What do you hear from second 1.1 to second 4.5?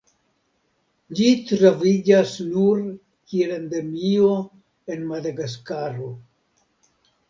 Ĝi troviĝas nur kiel endemio